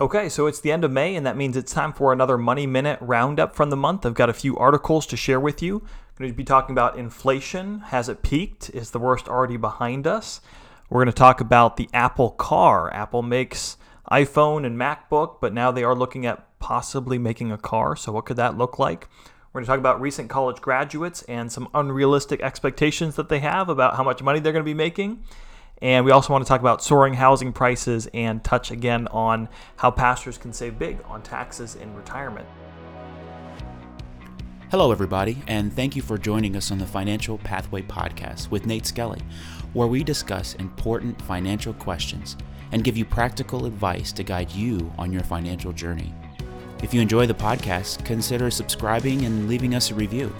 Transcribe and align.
Okay, 0.00 0.28
so 0.28 0.46
it's 0.46 0.60
the 0.60 0.70
end 0.70 0.84
of 0.84 0.92
May, 0.92 1.16
and 1.16 1.26
that 1.26 1.36
means 1.36 1.56
it's 1.56 1.72
time 1.72 1.92
for 1.92 2.12
another 2.12 2.38
Money 2.38 2.68
Minute 2.68 3.00
roundup 3.02 3.56
from 3.56 3.70
the 3.70 3.76
month. 3.76 4.06
I've 4.06 4.14
got 4.14 4.30
a 4.30 4.32
few 4.32 4.56
articles 4.56 5.06
to 5.06 5.16
share 5.16 5.40
with 5.40 5.60
you. 5.60 5.78
I'm 5.78 6.16
going 6.16 6.30
to 6.30 6.36
be 6.36 6.44
talking 6.44 6.72
about 6.72 6.96
inflation. 6.96 7.80
Has 7.80 8.08
it 8.08 8.22
peaked? 8.22 8.70
Is 8.70 8.92
the 8.92 9.00
worst 9.00 9.26
already 9.26 9.56
behind 9.56 10.06
us? 10.06 10.40
We're 10.88 11.02
going 11.02 11.12
to 11.12 11.18
talk 11.18 11.40
about 11.40 11.76
the 11.76 11.88
Apple 11.92 12.30
car. 12.30 12.94
Apple 12.94 13.22
makes 13.22 13.76
iPhone 14.08 14.64
and 14.64 14.78
MacBook, 14.78 15.40
but 15.40 15.52
now 15.52 15.72
they 15.72 15.82
are 15.82 15.96
looking 15.96 16.26
at 16.26 16.46
possibly 16.60 17.18
making 17.18 17.50
a 17.50 17.58
car. 17.58 17.96
So, 17.96 18.12
what 18.12 18.24
could 18.24 18.36
that 18.36 18.56
look 18.56 18.78
like? 18.78 19.08
We're 19.52 19.62
going 19.62 19.64
to 19.64 19.70
talk 19.72 19.80
about 19.80 20.00
recent 20.00 20.30
college 20.30 20.60
graduates 20.60 21.22
and 21.22 21.50
some 21.50 21.66
unrealistic 21.74 22.40
expectations 22.40 23.16
that 23.16 23.28
they 23.28 23.40
have 23.40 23.68
about 23.68 23.96
how 23.96 24.04
much 24.04 24.22
money 24.22 24.38
they're 24.38 24.52
going 24.52 24.64
to 24.64 24.64
be 24.64 24.74
making. 24.74 25.24
And 25.80 26.04
we 26.04 26.10
also 26.10 26.32
want 26.32 26.44
to 26.44 26.48
talk 26.48 26.60
about 26.60 26.82
soaring 26.82 27.14
housing 27.14 27.52
prices 27.52 28.08
and 28.12 28.42
touch 28.42 28.70
again 28.70 29.06
on 29.08 29.48
how 29.76 29.90
pastors 29.90 30.36
can 30.36 30.52
save 30.52 30.78
big 30.78 30.98
on 31.06 31.22
taxes 31.22 31.76
in 31.76 31.94
retirement. 31.94 32.48
Hello, 34.70 34.92
everybody, 34.92 35.42
and 35.46 35.72
thank 35.72 35.96
you 35.96 36.02
for 36.02 36.18
joining 36.18 36.54
us 36.54 36.70
on 36.70 36.78
the 36.78 36.86
Financial 36.86 37.38
Pathway 37.38 37.82
Podcast 37.82 38.50
with 38.50 38.66
Nate 38.66 38.84
Skelly, 38.84 39.22
where 39.72 39.86
we 39.86 40.04
discuss 40.04 40.54
important 40.56 41.20
financial 41.22 41.72
questions 41.74 42.36
and 42.72 42.84
give 42.84 42.96
you 42.96 43.04
practical 43.06 43.64
advice 43.64 44.12
to 44.12 44.22
guide 44.22 44.50
you 44.50 44.92
on 44.98 45.10
your 45.10 45.22
financial 45.22 45.72
journey. 45.72 46.12
If 46.82 46.92
you 46.92 47.00
enjoy 47.00 47.24
the 47.26 47.34
podcast, 47.34 48.04
consider 48.04 48.50
subscribing 48.50 49.24
and 49.24 49.48
leaving 49.48 49.74
us 49.74 49.90
a 49.90 49.94
review. 49.94 50.34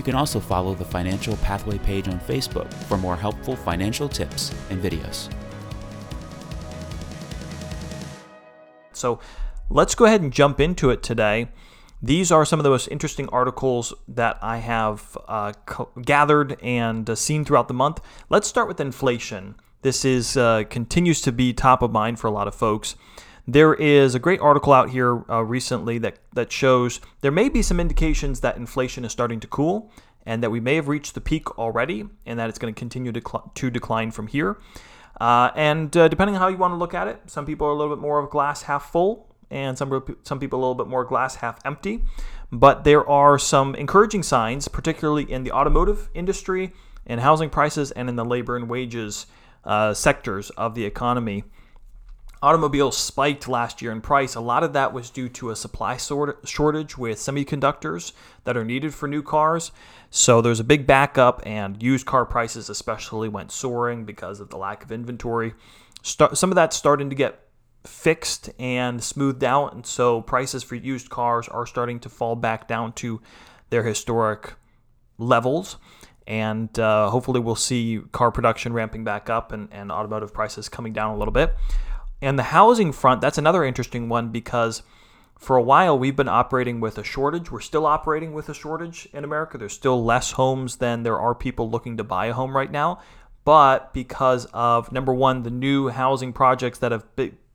You 0.00 0.04
can 0.04 0.14
also 0.14 0.40
follow 0.40 0.74
the 0.74 0.86
Financial 0.86 1.36
Pathway 1.36 1.76
page 1.76 2.08
on 2.08 2.18
Facebook 2.20 2.72
for 2.84 2.96
more 2.96 3.16
helpful 3.16 3.54
financial 3.54 4.08
tips 4.08 4.50
and 4.70 4.82
videos. 4.82 5.30
So 8.94 9.20
let's 9.68 9.94
go 9.94 10.06
ahead 10.06 10.22
and 10.22 10.32
jump 10.32 10.58
into 10.58 10.88
it 10.88 11.02
today. 11.02 11.50
These 12.00 12.32
are 12.32 12.46
some 12.46 12.58
of 12.58 12.64
the 12.64 12.70
most 12.70 12.88
interesting 12.88 13.28
articles 13.28 13.92
that 14.08 14.38
I 14.40 14.56
have 14.56 15.18
uh, 15.28 15.52
co- 15.66 15.90
gathered 16.00 16.58
and 16.62 17.10
uh, 17.10 17.14
seen 17.14 17.44
throughout 17.44 17.68
the 17.68 17.74
month. 17.74 18.00
Let's 18.30 18.48
start 18.48 18.68
with 18.68 18.80
inflation. 18.80 19.56
This 19.82 20.06
is 20.06 20.34
uh, 20.34 20.64
continues 20.70 21.20
to 21.20 21.30
be 21.30 21.52
top 21.52 21.82
of 21.82 21.92
mind 21.92 22.18
for 22.18 22.26
a 22.26 22.30
lot 22.30 22.48
of 22.48 22.54
folks. 22.54 22.96
There 23.46 23.74
is 23.74 24.14
a 24.14 24.18
great 24.18 24.40
article 24.40 24.72
out 24.72 24.90
here 24.90 25.24
uh, 25.30 25.42
recently 25.42 25.98
that, 25.98 26.18
that 26.34 26.52
shows 26.52 27.00
there 27.20 27.30
may 27.30 27.48
be 27.48 27.62
some 27.62 27.80
indications 27.80 28.40
that 28.40 28.56
inflation 28.56 29.04
is 29.04 29.12
starting 29.12 29.40
to 29.40 29.46
cool 29.46 29.90
and 30.26 30.42
that 30.42 30.50
we 30.50 30.60
may 30.60 30.76
have 30.76 30.88
reached 30.88 31.14
the 31.14 31.20
peak 31.20 31.58
already 31.58 32.04
and 32.26 32.38
that 32.38 32.48
it's 32.48 32.58
going 32.58 32.72
to 32.72 32.78
continue 32.78 33.12
to, 33.12 33.20
cl- 33.20 33.50
to 33.54 33.70
decline 33.70 34.10
from 34.10 34.26
here. 34.26 34.58
Uh, 35.20 35.50
and 35.54 35.96
uh, 35.96 36.08
depending 36.08 36.34
on 36.36 36.40
how 36.40 36.48
you 36.48 36.56
want 36.56 36.72
to 36.72 36.76
look 36.76 36.94
at 36.94 37.08
it, 37.08 37.20
some 37.26 37.44
people 37.44 37.66
are 37.66 37.70
a 37.70 37.74
little 37.74 37.94
bit 37.94 38.00
more 38.00 38.18
of 38.18 38.30
glass 38.30 38.62
half 38.62 38.90
full 38.90 39.26
and 39.50 39.76
some, 39.76 40.16
some 40.22 40.38
people 40.38 40.58
a 40.58 40.60
little 40.60 40.74
bit 40.74 40.86
more 40.86 41.04
glass 41.04 41.36
half 41.36 41.58
empty. 41.64 42.02
But 42.52 42.84
there 42.84 43.08
are 43.08 43.38
some 43.38 43.74
encouraging 43.74 44.22
signs, 44.22 44.68
particularly 44.68 45.30
in 45.30 45.44
the 45.44 45.52
automotive 45.52 46.08
industry, 46.14 46.72
in 47.06 47.18
housing 47.18 47.50
prices, 47.50 47.90
and 47.90 48.08
in 48.08 48.16
the 48.16 48.24
labor 48.24 48.56
and 48.56 48.68
wages 48.68 49.26
uh, 49.64 49.94
sectors 49.94 50.50
of 50.50 50.74
the 50.74 50.84
economy. 50.84 51.44
Automobiles 52.42 52.96
spiked 52.96 53.48
last 53.48 53.82
year 53.82 53.92
in 53.92 54.00
price. 54.00 54.34
A 54.34 54.40
lot 54.40 54.64
of 54.64 54.72
that 54.72 54.94
was 54.94 55.10
due 55.10 55.28
to 55.28 55.50
a 55.50 55.56
supply 55.56 55.98
shortage 55.98 56.96
with 56.96 57.18
semiconductors 57.18 58.12
that 58.44 58.56
are 58.56 58.64
needed 58.64 58.94
for 58.94 59.06
new 59.06 59.22
cars. 59.22 59.72
So 60.08 60.40
there's 60.40 60.58
a 60.58 60.64
big 60.64 60.86
backup, 60.86 61.42
and 61.44 61.82
used 61.82 62.06
car 62.06 62.24
prices 62.24 62.70
especially 62.70 63.28
went 63.28 63.52
soaring 63.52 64.06
because 64.06 64.40
of 64.40 64.48
the 64.48 64.56
lack 64.56 64.82
of 64.82 64.90
inventory. 64.90 65.52
some 66.02 66.50
of 66.50 66.54
that's 66.54 66.76
starting 66.76 67.10
to 67.10 67.16
get 67.16 67.40
fixed 67.84 68.48
and 68.58 69.04
smoothed 69.04 69.44
out, 69.44 69.74
and 69.74 69.84
so 69.84 70.22
prices 70.22 70.62
for 70.62 70.76
used 70.76 71.10
cars 71.10 71.46
are 71.46 71.66
starting 71.66 72.00
to 72.00 72.08
fall 72.08 72.36
back 72.36 72.66
down 72.66 72.94
to 72.94 73.20
their 73.68 73.82
historic 73.82 74.54
levels. 75.18 75.76
And 76.26 76.78
uh, 76.78 77.10
hopefully, 77.10 77.40
we'll 77.40 77.54
see 77.54 78.00
car 78.12 78.30
production 78.30 78.72
ramping 78.72 79.04
back 79.04 79.28
up 79.28 79.52
and, 79.52 79.68
and 79.72 79.92
automotive 79.92 80.32
prices 80.32 80.68
coming 80.68 80.92
down 80.92 81.14
a 81.14 81.18
little 81.18 81.32
bit. 81.32 81.54
And 82.22 82.38
the 82.38 82.44
housing 82.44 82.92
front, 82.92 83.20
that's 83.20 83.38
another 83.38 83.64
interesting 83.64 84.08
one 84.08 84.28
because 84.28 84.82
for 85.40 85.56
a 85.56 85.62
while 85.62 85.98
we've 85.98 86.16
been 86.16 86.28
operating 86.28 86.80
with 86.80 86.98
a 86.98 87.04
shortage. 87.04 87.50
We're 87.50 87.60
still 87.60 87.86
operating 87.86 88.34
with 88.34 88.50
a 88.50 88.54
shortage 88.54 89.08
in 89.12 89.24
America. 89.24 89.56
There's 89.56 89.72
still 89.72 90.04
less 90.04 90.32
homes 90.32 90.76
than 90.76 91.02
there 91.02 91.18
are 91.18 91.34
people 91.34 91.70
looking 91.70 91.96
to 91.96 92.04
buy 92.04 92.26
a 92.26 92.34
home 92.34 92.54
right 92.54 92.70
now. 92.70 93.00
But 93.44 93.94
because 93.94 94.46
of 94.52 94.92
number 94.92 95.14
one, 95.14 95.42
the 95.42 95.50
new 95.50 95.88
housing 95.88 96.34
projects 96.34 96.78
that 96.78 96.92
have 96.92 97.06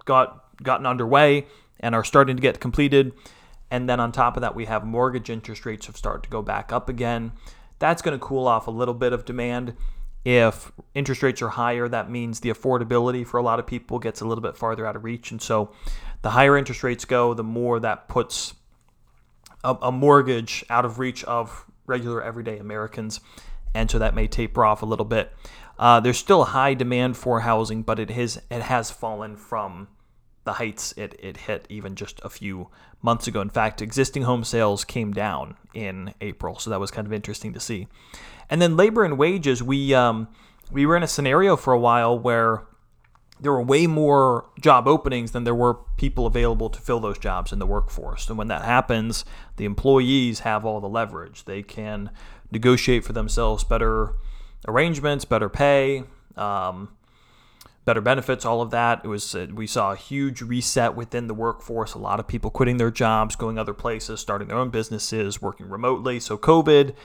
got 0.03 0.41
gotten 0.63 0.87
underway 0.87 1.45
and 1.79 1.93
are 1.93 2.03
starting 2.03 2.35
to 2.35 2.41
get 2.41 2.59
completed, 2.59 3.13
and 3.69 3.87
then 3.87 3.99
on 3.99 4.11
top 4.11 4.35
of 4.35 4.41
that, 4.41 4.55
we 4.55 4.65
have 4.65 4.83
mortgage 4.83 5.29
interest 5.29 5.65
rates 5.65 5.85
have 5.85 5.97
started 5.97 6.23
to 6.23 6.29
go 6.29 6.41
back 6.41 6.71
up 6.71 6.89
again. 6.89 7.33
That's 7.77 8.01
going 8.01 8.17
to 8.17 8.25
cool 8.25 8.47
off 8.47 8.67
a 8.67 8.71
little 8.71 8.93
bit 8.93 9.13
of 9.13 9.25
demand. 9.25 9.75
If 10.25 10.71
interest 10.95 11.21
rates 11.21 11.41
are 11.43 11.49
higher, 11.49 11.87
that 11.87 12.09
means 12.09 12.39
the 12.39 12.49
affordability 12.49 13.25
for 13.25 13.37
a 13.37 13.43
lot 13.43 13.59
of 13.59 13.67
people 13.67 13.99
gets 13.99 14.21
a 14.21 14.25
little 14.25 14.41
bit 14.41 14.57
farther 14.57 14.85
out 14.85 14.95
of 14.95 15.03
reach. 15.03 15.29
And 15.31 15.39
so 15.39 15.71
the 16.23 16.31
higher 16.31 16.57
interest 16.57 16.83
rates 16.83 17.05
go, 17.05 17.35
the 17.35 17.43
more 17.43 17.79
that 17.79 18.07
puts 18.07 18.55
a, 19.63 19.75
a 19.83 19.91
mortgage 19.91 20.65
out 20.69 20.83
of 20.83 20.97
reach 20.97 21.23
of 21.25 21.65
regular 21.85 22.23
everyday 22.23 22.57
Americans. 22.57 23.19
And 23.75 23.91
so 23.91 23.99
that 23.99 24.15
may 24.15 24.27
taper 24.27 24.65
off 24.65 24.81
a 24.81 24.85
little 24.85 25.05
bit. 25.05 25.31
Uh, 25.77 25.99
there's 25.99 26.17
still 26.17 26.45
high 26.45 26.73
demand 26.73 27.17
for 27.17 27.41
housing, 27.41 27.83
but 27.83 27.99
it 27.99 28.09
has 28.09 28.41
it 28.49 28.61
has 28.63 28.89
fallen 28.89 29.35
from 29.35 29.89
the 30.45 30.53
heights 30.53 30.93
it, 30.95 31.19
it 31.19 31.37
hit 31.37 31.65
even 31.69 31.95
just 31.95 32.21
a 32.23 32.29
few 32.29 32.69
months 33.01 33.27
ago. 33.27 33.41
In 33.41 33.49
fact, 33.49 33.81
existing 33.81 34.23
home 34.23 34.43
sales 34.43 34.85
came 34.85 35.11
down 35.11 35.57
in 35.73 36.13
April, 36.21 36.57
so 36.57 36.69
that 36.69 36.79
was 36.79 36.91
kind 36.91 37.05
of 37.05 37.13
interesting 37.13 37.53
to 37.53 37.59
see. 37.59 37.87
And 38.49 38.61
then 38.61 38.77
labor 38.77 39.03
and 39.03 39.17
wages, 39.17 39.61
we 39.63 39.93
um, 39.93 40.27
we 40.71 40.85
were 40.85 40.95
in 40.95 41.03
a 41.03 41.07
scenario 41.07 41.55
for 41.55 41.73
a 41.73 41.79
while 41.79 42.17
where 42.17 42.63
there 43.39 43.51
were 43.51 43.61
way 43.61 43.85
more 43.85 44.49
job 44.61 44.87
openings 44.87 45.31
than 45.31 45.43
there 45.43 45.55
were 45.55 45.73
people 45.97 46.25
available 46.25 46.69
to 46.69 46.79
fill 46.79 46.99
those 46.99 47.19
jobs 47.19 47.51
in 47.51 47.59
the 47.59 47.65
workforce. 47.65 48.29
And 48.29 48.37
when 48.37 48.47
that 48.47 48.63
happens, 48.63 49.25
the 49.57 49.65
employees 49.65 50.39
have 50.39 50.65
all 50.65 50.79
the 50.79 50.87
leverage. 50.87 51.43
They 51.43 51.61
can 51.61 52.11
negotiate 52.51 53.03
for 53.03 53.13
themselves 53.13 53.63
better 53.63 54.13
arrangements, 54.67 55.25
better 55.25 55.49
pay, 55.49 56.03
um, 56.37 56.95
better 57.83 58.01
benefits, 58.01 58.45
all 58.45 58.61
of 58.61 58.71
that. 58.71 59.01
It 59.03 59.07
was 59.07 59.35
uh, 59.35 59.47
we 59.53 59.67
saw 59.67 59.91
a 59.91 59.95
huge 59.97 60.41
reset 60.41 60.95
within 60.95 61.27
the 61.27 61.33
workforce. 61.33 61.93
A 61.93 61.99
lot 61.99 62.19
of 62.19 62.27
people 62.27 62.49
quitting 62.49 62.77
their 62.77 62.91
jobs, 62.91 63.35
going 63.35 63.59
other 63.59 63.73
places, 63.73 64.21
starting 64.21 64.47
their 64.47 64.57
own 64.57 64.69
businesses, 64.69 65.41
working 65.41 65.69
remotely. 65.69 66.19
So 66.21 66.37
COVID 66.37 66.95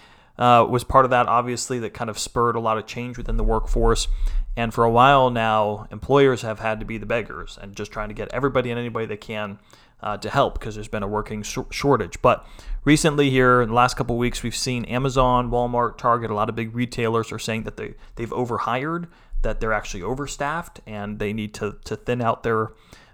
uh, 0.40 0.64
was 0.64 0.82
part 0.82 1.04
of 1.04 1.10
that, 1.10 1.28
obviously, 1.28 1.78
that 1.80 1.92
kind 1.92 2.08
of 2.08 2.18
spurred 2.18 2.56
a 2.56 2.60
lot 2.60 2.78
of 2.78 2.86
change 2.86 3.18
within 3.18 3.36
the 3.36 3.44
workforce. 3.44 4.08
And 4.56 4.72
for 4.72 4.84
a 4.84 4.90
while 4.90 5.30
now, 5.30 5.86
employers 5.92 6.42
have 6.42 6.58
had 6.58 6.80
to 6.80 6.86
be 6.86 6.96
the 6.98 7.06
beggars 7.06 7.58
and 7.60 7.76
just 7.76 7.92
trying 7.92 8.08
to 8.08 8.14
get 8.14 8.32
everybody 8.32 8.70
and 8.70 8.78
anybody 8.78 9.04
they 9.06 9.18
can 9.18 9.58
uh, 10.02 10.16
to 10.16 10.30
help 10.30 10.54
because 10.58 10.74
there's 10.74 10.88
been 10.88 11.02
a 11.02 11.08
working 11.08 11.42
sh- 11.42 11.58
shortage. 11.70 12.20
But 12.22 12.46
recently, 12.84 13.28
here 13.28 13.60
in 13.60 13.68
the 13.68 13.74
last 13.74 13.98
couple 13.98 14.16
weeks, 14.16 14.42
we've 14.42 14.56
seen 14.56 14.86
Amazon, 14.86 15.50
Walmart, 15.50 15.98
Target, 15.98 16.30
a 16.30 16.34
lot 16.34 16.48
of 16.48 16.56
big 16.56 16.74
retailers 16.74 17.30
are 17.32 17.38
saying 17.38 17.64
that 17.64 17.76
they 17.76 17.94
they've 18.16 18.32
overhired, 18.32 19.08
that 19.42 19.60
they're 19.60 19.74
actually 19.74 20.02
overstaffed, 20.02 20.80
and 20.86 21.18
they 21.18 21.34
need 21.34 21.52
to 21.54 21.76
to 21.84 21.96
thin 21.96 22.22
out 22.22 22.42
their 22.42 22.72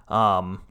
um, 0.09 0.63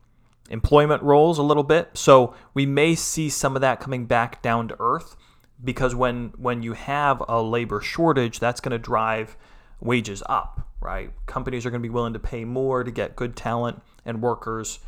employment 0.49 1.03
roles 1.03 1.37
a 1.37 1.43
little 1.43 1.63
bit. 1.63 1.89
So 1.95 2.33
we 2.53 2.65
may 2.65 2.95
see 2.95 3.29
some 3.29 3.55
of 3.55 3.61
that 3.61 3.81
coming 3.81 4.05
back 4.05 4.41
down 4.41 4.69
to 4.69 4.77
earth 4.79 5.17
because 5.63 5.95
when 5.95 6.33
when 6.37 6.63
you 6.63 6.73
have 6.73 7.23
a 7.27 7.41
labor 7.41 7.81
shortage, 7.81 8.39
that's 8.39 8.59
going 8.59 8.71
to 8.71 8.79
drive 8.79 9.37
wages 9.79 10.23
up, 10.27 10.67
right? 10.81 11.11
Companies 11.25 11.65
are 11.65 11.69
going 11.69 11.81
to 11.81 11.87
be 11.87 11.93
willing 11.93 12.13
to 12.13 12.19
pay 12.19 12.45
more 12.45 12.83
to 12.83 12.91
get 12.91 13.15
good 13.15 13.35
talent 13.35 13.81
and 14.05 14.21
workers 14.21 14.79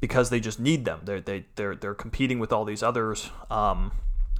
because 0.00 0.30
they 0.30 0.40
just 0.40 0.60
need 0.60 0.84
them. 0.84 1.00
They're 1.04 1.20
they, 1.20 1.46
they're 1.56 1.74
they're 1.74 1.94
competing 1.94 2.38
with 2.38 2.52
all 2.52 2.64
these 2.64 2.82
others 2.82 3.30
um, 3.50 3.92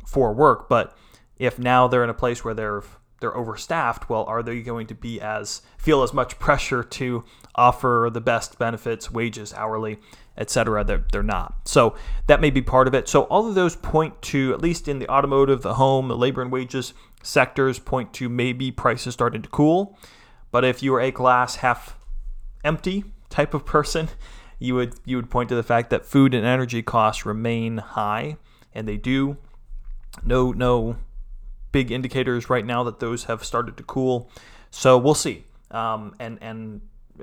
for 0.06 0.32
work. 0.32 0.68
But 0.68 0.96
if 1.38 1.58
now 1.58 1.88
they're 1.88 2.04
in 2.04 2.10
a 2.10 2.14
place 2.14 2.44
where 2.44 2.54
they're 2.54 2.82
they're 3.20 3.36
overstaffed, 3.36 4.08
well, 4.08 4.24
are 4.24 4.42
they 4.42 4.60
going 4.60 4.86
to 4.88 4.94
be 4.94 5.20
as 5.20 5.62
feel 5.78 6.02
as 6.02 6.12
much 6.12 6.38
pressure 6.38 6.82
to 6.82 7.24
offer 7.54 8.10
the 8.12 8.20
best 8.20 8.58
benefits, 8.58 9.10
wages, 9.10 9.54
hourly, 9.54 9.98
etc. 10.36 10.84
They're, 10.84 11.04
they're 11.12 11.22
not. 11.22 11.66
So 11.66 11.96
that 12.26 12.40
may 12.40 12.50
be 12.50 12.62
part 12.62 12.86
of 12.86 12.94
it. 12.94 13.08
So 13.08 13.22
all 13.22 13.48
of 13.48 13.54
those 13.54 13.76
point 13.76 14.20
to, 14.22 14.52
at 14.52 14.60
least 14.60 14.86
in 14.86 14.98
the 14.98 15.08
automotive, 15.08 15.62
the 15.62 15.74
home, 15.74 16.08
the 16.08 16.16
labor 16.16 16.42
and 16.42 16.52
wages 16.52 16.92
sectors, 17.22 17.78
point 17.78 18.12
to 18.14 18.28
maybe 18.28 18.70
prices 18.70 19.14
starting 19.14 19.42
to 19.42 19.48
cool. 19.48 19.98
But 20.50 20.64
if 20.64 20.82
you 20.82 20.94
are 20.94 21.00
a 21.00 21.10
glass 21.10 21.56
half 21.56 21.98
empty 22.64 23.04
type 23.30 23.54
of 23.54 23.64
person, 23.64 24.08
you 24.58 24.74
would 24.74 24.94
you 25.04 25.16
would 25.16 25.30
point 25.30 25.48
to 25.48 25.54
the 25.54 25.62
fact 25.62 25.90
that 25.90 26.06
food 26.06 26.34
and 26.34 26.46
energy 26.46 26.82
costs 26.82 27.26
remain 27.26 27.78
high, 27.78 28.36
and 28.74 28.86
they 28.86 28.96
do. 28.96 29.36
No 30.24 30.52
no 30.52 30.96
big 31.72 31.90
indicators 31.90 32.48
right 32.48 32.64
now 32.64 32.82
that 32.84 33.00
those 33.00 33.24
have 33.24 33.44
started 33.44 33.76
to 33.76 33.82
cool. 33.82 34.30
So 34.70 34.98
we'll 34.98 35.14
see. 35.14 35.44
Um, 35.70 36.14
and 36.18 36.38
and 36.40 36.80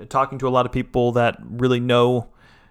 talking 0.08 0.38
to 0.38 0.48
a 0.48 0.50
lot 0.50 0.66
of 0.66 0.72
people 0.72 1.12
that 1.12 1.38
really 1.42 1.80
know 1.80 2.28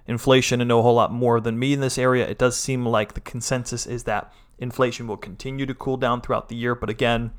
inflation 0.07 0.61
and 0.61 0.67
know 0.67 0.79
a 0.79 0.81
whole 0.81 0.95
lot 0.95 1.11
more 1.11 1.39
than 1.39 1.57
me 1.57 1.73
in 1.73 1.79
this 1.79 1.97
area. 1.97 2.27
It 2.27 2.37
does 2.37 2.57
seem 2.57 2.85
like 2.85 3.13
the 3.13 3.21
consensus 3.21 3.85
is 3.85 4.03
that 4.03 4.33
inflation 4.59 5.07
will 5.07 5.17
continue 5.17 5.65
to 5.65 5.73
cool 5.73 5.97
down 5.97 6.21
throughout 6.21 6.49
the 6.49 6.55
year, 6.55 6.75
but 6.75 6.89
again, 6.89 7.31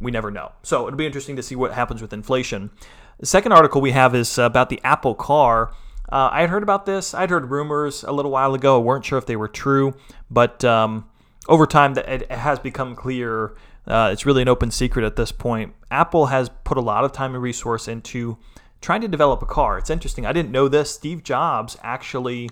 we 0.00 0.10
never 0.10 0.30
know. 0.30 0.52
So 0.62 0.86
it'll 0.86 0.96
be 0.96 1.06
interesting 1.06 1.36
to 1.36 1.42
see 1.42 1.54
what 1.54 1.72
happens 1.72 2.02
with 2.02 2.12
inflation. 2.12 2.70
The 3.18 3.26
second 3.26 3.52
article 3.52 3.80
we 3.80 3.92
have 3.92 4.14
is 4.14 4.38
about 4.38 4.70
the 4.70 4.80
Apple 4.82 5.14
Car. 5.14 5.72
Uh, 6.10 6.30
I 6.32 6.40
had 6.40 6.50
heard 6.50 6.62
about 6.62 6.86
this. 6.86 7.14
I'd 7.14 7.30
heard 7.30 7.50
rumors 7.50 8.02
a 8.02 8.12
little 8.12 8.30
while 8.30 8.54
ago. 8.54 8.80
I 8.80 8.82
weren't 8.82 9.04
sure 9.04 9.18
if 9.18 9.26
they 9.26 9.36
were 9.36 9.48
true, 9.48 9.94
but 10.30 10.64
um, 10.64 11.08
over 11.48 11.66
time, 11.66 11.94
that 11.94 12.08
it 12.08 12.30
has 12.30 12.58
become 12.58 12.94
clear. 12.94 13.54
Uh, 13.86 14.10
it's 14.12 14.26
really 14.26 14.42
an 14.42 14.48
open 14.48 14.70
secret 14.70 15.04
at 15.04 15.16
this 15.16 15.32
point. 15.32 15.74
Apple 15.90 16.26
has 16.26 16.50
put 16.64 16.76
a 16.76 16.80
lot 16.80 17.04
of 17.04 17.12
time 17.12 17.34
and 17.34 17.42
resource 17.42 17.88
into 17.88 18.38
trying 18.80 19.00
to 19.00 19.08
develop 19.08 19.42
a 19.42 19.46
car. 19.46 19.78
It's 19.78 19.90
interesting. 19.90 20.26
I 20.26 20.32
didn't 20.32 20.52
know 20.52 20.68
this. 20.68 20.90
Steve 20.90 21.22
Jobs 21.22 21.76
actually 21.82 22.50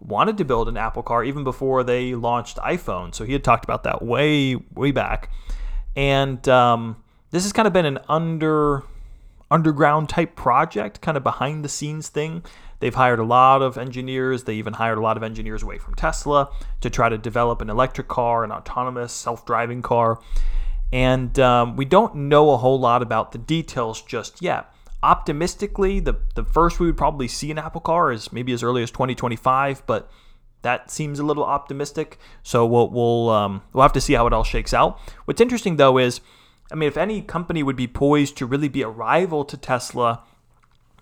wanted 0.00 0.36
to 0.38 0.44
build 0.44 0.68
an 0.68 0.76
Apple 0.76 1.02
car 1.02 1.24
even 1.24 1.44
before 1.44 1.82
they 1.82 2.14
launched 2.14 2.56
iPhone. 2.58 3.14
So 3.14 3.24
he 3.24 3.32
had 3.32 3.42
talked 3.42 3.64
about 3.64 3.84
that 3.84 4.02
way, 4.02 4.56
way 4.56 4.90
back. 4.90 5.30
And 5.96 6.46
um, 6.48 7.02
this 7.30 7.44
has 7.44 7.52
kind 7.52 7.66
of 7.66 7.72
been 7.72 7.86
an 7.86 7.98
under 8.08 8.82
underground 9.50 10.08
type 10.08 10.34
project, 10.34 11.00
kind 11.00 11.16
of 11.16 11.22
behind 11.22 11.64
the 11.64 11.68
scenes 11.68 12.08
thing. 12.08 12.42
They've 12.84 12.94
hired 12.94 13.18
a 13.18 13.24
lot 13.24 13.62
of 13.62 13.78
engineers. 13.78 14.44
They 14.44 14.56
even 14.56 14.74
hired 14.74 14.98
a 14.98 15.00
lot 15.00 15.16
of 15.16 15.22
engineers 15.22 15.62
away 15.62 15.78
from 15.78 15.94
Tesla 15.94 16.50
to 16.82 16.90
try 16.90 17.08
to 17.08 17.16
develop 17.16 17.62
an 17.62 17.70
electric 17.70 18.08
car, 18.08 18.44
an 18.44 18.52
autonomous 18.52 19.10
self 19.10 19.46
driving 19.46 19.80
car. 19.80 20.20
And 20.92 21.38
um, 21.38 21.76
we 21.76 21.86
don't 21.86 22.14
know 22.14 22.50
a 22.50 22.58
whole 22.58 22.78
lot 22.78 23.00
about 23.00 23.32
the 23.32 23.38
details 23.38 24.02
just 24.02 24.42
yet. 24.42 24.70
Optimistically, 25.02 25.98
the, 25.98 26.16
the 26.34 26.44
first 26.44 26.78
we 26.78 26.84
would 26.84 26.98
probably 26.98 27.26
see 27.26 27.50
an 27.50 27.56
Apple 27.56 27.80
car 27.80 28.12
is 28.12 28.30
maybe 28.34 28.52
as 28.52 28.62
early 28.62 28.82
as 28.82 28.90
2025, 28.90 29.86
but 29.86 30.10
that 30.60 30.90
seems 30.90 31.18
a 31.18 31.24
little 31.24 31.44
optimistic. 31.44 32.18
So 32.42 32.66
we'll 32.66 32.90
we'll 32.90 33.30
um, 33.30 33.62
we'll 33.72 33.80
have 33.80 33.94
to 33.94 34.00
see 34.02 34.12
how 34.12 34.26
it 34.26 34.34
all 34.34 34.44
shakes 34.44 34.74
out. 34.74 35.00
What's 35.24 35.40
interesting 35.40 35.76
though 35.76 35.96
is, 35.96 36.20
I 36.70 36.74
mean, 36.74 36.88
if 36.88 36.98
any 36.98 37.22
company 37.22 37.62
would 37.62 37.76
be 37.76 37.88
poised 37.88 38.36
to 38.36 38.44
really 38.44 38.68
be 38.68 38.82
a 38.82 38.90
rival 38.90 39.42
to 39.46 39.56
Tesla 39.56 40.22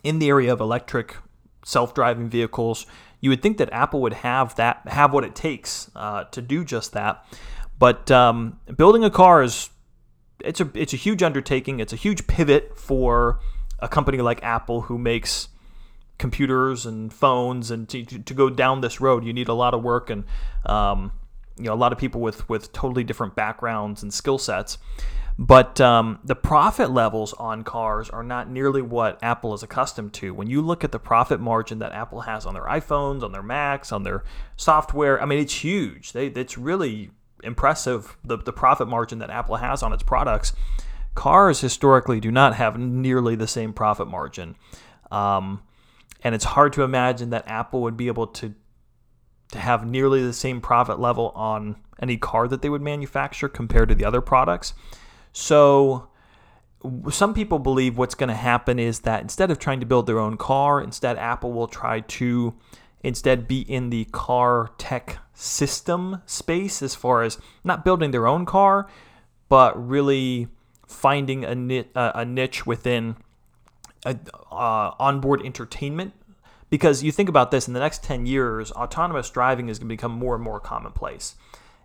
in 0.04 0.20
the 0.20 0.28
area 0.28 0.52
of 0.52 0.60
electric 0.60 1.16
self-driving 1.64 2.28
vehicles. 2.28 2.86
You 3.20 3.30
would 3.30 3.42
think 3.42 3.58
that 3.58 3.72
Apple 3.72 4.00
would 4.02 4.14
have 4.14 4.54
that, 4.56 4.82
have 4.86 5.12
what 5.12 5.24
it 5.24 5.34
takes 5.34 5.90
uh, 5.94 6.24
to 6.24 6.42
do 6.42 6.64
just 6.64 6.92
that. 6.92 7.24
But 7.78 8.10
um, 8.10 8.60
building 8.76 9.04
a 9.04 9.10
car 9.10 9.42
is 9.42 9.70
it's 10.44 10.60
a 10.60 10.70
it's 10.74 10.92
a 10.92 10.96
huge 10.96 11.22
undertaking. 11.22 11.80
It's 11.80 11.92
a 11.92 11.96
huge 11.96 12.26
pivot 12.26 12.78
for 12.78 13.40
a 13.78 13.88
company 13.88 14.18
like 14.18 14.42
Apple 14.42 14.82
who 14.82 14.98
makes 14.98 15.48
computers 16.18 16.86
and 16.86 17.12
phones, 17.12 17.70
and 17.70 17.88
to, 17.88 18.04
to 18.04 18.34
go 18.34 18.48
down 18.48 18.80
this 18.80 19.00
road, 19.00 19.24
you 19.24 19.32
need 19.32 19.48
a 19.48 19.54
lot 19.54 19.74
of 19.74 19.82
work 19.82 20.10
and 20.10 20.24
um, 20.66 21.12
you 21.56 21.64
know 21.64 21.74
a 21.74 21.76
lot 21.76 21.92
of 21.92 21.98
people 21.98 22.20
with 22.20 22.48
with 22.48 22.72
totally 22.72 23.04
different 23.04 23.34
backgrounds 23.34 24.02
and 24.02 24.12
skill 24.12 24.38
sets. 24.38 24.78
But 25.38 25.80
um, 25.80 26.18
the 26.22 26.34
profit 26.34 26.90
levels 26.90 27.32
on 27.34 27.64
cars 27.64 28.10
are 28.10 28.22
not 28.22 28.50
nearly 28.50 28.82
what 28.82 29.18
Apple 29.22 29.54
is 29.54 29.62
accustomed 29.62 30.12
to. 30.14 30.34
When 30.34 30.48
you 30.48 30.60
look 30.60 30.84
at 30.84 30.92
the 30.92 30.98
profit 30.98 31.40
margin 31.40 31.78
that 31.78 31.92
Apple 31.92 32.22
has 32.22 32.44
on 32.44 32.54
their 32.54 32.64
iPhones, 32.64 33.22
on 33.22 33.32
their 33.32 33.42
Macs, 33.42 33.92
on 33.92 34.02
their 34.02 34.24
software, 34.56 35.20
I 35.20 35.24
mean, 35.24 35.38
it's 35.38 35.64
huge. 35.64 36.12
They, 36.12 36.26
it's 36.26 36.58
really 36.58 37.10
impressive 37.42 38.16
the, 38.24 38.36
the 38.36 38.52
profit 38.52 38.88
margin 38.88 39.18
that 39.20 39.30
Apple 39.30 39.56
has 39.56 39.82
on 39.82 39.92
its 39.92 40.02
products. 40.02 40.52
Cars 41.14 41.60
historically 41.60 42.20
do 42.20 42.30
not 42.30 42.54
have 42.54 42.78
nearly 42.78 43.34
the 43.34 43.46
same 43.46 43.72
profit 43.72 44.08
margin. 44.08 44.56
Um, 45.10 45.62
and 46.22 46.34
it's 46.34 46.44
hard 46.44 46.72
to 46.74 46.82
imagine 46.82 47.30
that 47.30 47.48
Apple 47.48 47.82
would 47.82 47.96
be 47.96 48.06
able 48.06 48.26
to 48.28 48.54
to 49.52 49.58
have 49.58 49.86
nearly 49.86 50.22
the 50.22 50.32
same 50.32 50.62
profit 50.62 50.98
level 50.98 51.30
on 51.34 51.76
any 52.00 52.16
car 52.16 52.48
that 52.48 52.62
they 52.62 52.70
would 52.70 52.80
manufacture 52.80 53.48
compared 53.48 53.88
to 53.90 53.94
the 53.94 54.04
other 54.04 54.22
products. 54.22 54.72
So 55.32 56.08
some 57.10 57.32
people 57.32 57.58
believe 57.58 57.96
what's 57.96 58.14
going 58.14 58.28
to 58.28 58.34
happen 58.34 58.78
is 58.78 59.00
that 59.00 59.22
instead 59.22 59.50
of 59.50 59.58
trying 59.58 59.80
to 59.80 59.86
build 59.86 60.06
their 60.06 60.18
own 60.18 60.36
car, 60.36 60.80
instead 60.80 61.16
Apple 61.16 61.52
will 61.52 61.68
try 61.68 62.00
to 62.00 62.54
instead 63.02 63.48
be 63.48 63.60
in 63.62 63.90
the 63.90 64.04
car 64.06 64.70
tech 64.78 65.18
system 65.34 66.22
space 66.26 66.82
as 66.82 66.94
far 66.94 67.22
as 67.22 67.38
not 67.64 67.84
building 67.84 68.10
their 68.10 68.26
own 68.26 68.46
car, 68.46 68.88
but 69.48 69.88
really 69.88 70.48
finding 70.86 71.44
a, 71.44 72.12
a 72.14 72.24
niche 72.24 72.66
within 72.66 73.16
a, 74.04 74.16
uh, 74.50 74.94
onboard 74.98 75.44
entertainment. 75.44 76.12
Because 76.70 77.02
you 77.02 77.12
think 77.12 77.28
about 77.28 77.50
this, 77.50 77.68
in 77.68 77.74
the 77.74 77.80
next 77.80 78.02
10 78.02 78.24
years, 78.24 78.72
autonomous 78.72 79.28
driving 79.28 79.68
is 79.68 79.78
going 79.78 79.88
to 79.88 79.92
become 79.92 80.12
more 80.12 80.34
and 80.34 80.42
more 80.42 80.58
commonplace. 80.58 81.34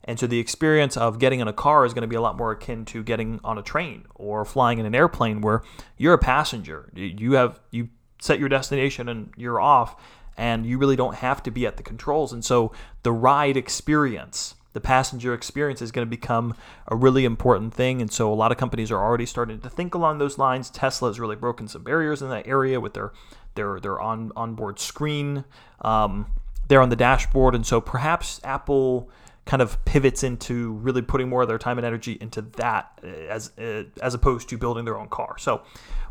And 0.07 0.17
so 0.17 0.25
the 0.25 0.39
experience 0.39 0.95
of 0.95 1.19
getting 1.19 1.41
in 1.41 1.49
a 1.49 1.53
car 1.53 1.85
is 1.85 1.93
going 1.93 2.01
to 2.03 2.07
be 2.07 2.15
a 2.15 2.21
lot 2.21 2.37
more 2.37 2.51
akin 2.51 2.85
to 2.85 3.03
getting 3.03 3.41
on 3.43 3.57
a 3.57 3.61
train 3.61 4.05
or 4.15 4.45
flying 4.45 4.79
in 4.79 4.85
an 4.85 4.95
airplane 4.95 5.41
where 5.41 5.61
you're 5.97 6.13
a 6.13 6.17
passenger. 6.17 6.89
You 6.95 7.33
have 7.33 7.59
you 7.71 7.89
set 8.19 8.39
your 8.39 8.49
destination 8.49 9.09
and 9.09 9.31
you're 9.35 9.59
off 9.59 9.95
and 10.37 10.65
you 10.65 10.77
really 10.77 10.95
don't 10.95 11.15
have 11.15 11.43
to 11.43 11.51
be 11.51 11.67
at 11.67 11.77
the 11.77 11.83
controls. 11.83 12.31
And 12.31 12.43
so 12.45 12.71
the 13.03 13.11
ride 13.11 13.57
experience, 13.57 14.55
the 14.73 14.79
passenger 14.79 15.33
experience 15.33 15.81
is 15.81 15.91
going 15.91 16.05
to 16.05 16.09
become 16.09 16.55
a 16.87 16.95
really 16.95 17.25
important 17.25 17.73
thing. 17.73 18.01
And 18.01 18.11
so 18.11 18.31
a 18.31 18.35
lot 18.35 18.51
of 18.51 18.57
companies 18.57 18.91
are 18.91 19.03
already 19.03 19.25
starting 19.25 19.59
to 19.59 19.69
think 19.69 19.93
along 19.93 20.19
those 20.19 20.37
lines. 20.37 20.69
Tesla 20.69 21.09
has 21.09 21.19
really 21.19 21.35
broken 21.35 21.67
some 21.67 21.83
barriers 21.83 22.21
in 22.21 22.29
that 22.29 22.47
area 22.47 22.79
with 22.79 22.93
their 22.93 23.11
their 23.55 23.79
their 23.79 23.99
on 23.99 24.31
onboard 24.35 24.79
screen. 24.79 25.43
Um, 25.81 26.27
there 26.67 26.81
on 26.81 26.89
the 26.89 26.95
dashboard, 26.95 27.55
and 27.55 27.65
so 27.65 27.79
perhaps 27.79 28.41
Apple 28.43 29.09
kind 29.47 29.61
of 29.61 29.83
pivots 29.85 30.23
into 30.23 30.73
really 30.73 31.01
putting 31.01 31.29
more 31.29 31.41
of 31.41 31.47
their 31.47 31.57
time 31.57 31.77
and 31.77 31.87
energy 31.87 32.17
into 32.21 32.41
that 32.41 32.91
uh, 33.03 33.07
as 33.07 33.51
uh, 33.57 33.83
as 34.01 34.13
opposed 34.13 34.49
to 34.49 34.57
building 34.57 34.85
their 34.85 34.97
own 34.97 35.07
car. 35.07 35.37
So 35.39 35.63